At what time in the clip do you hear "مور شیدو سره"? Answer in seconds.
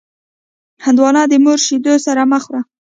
1.43-2.21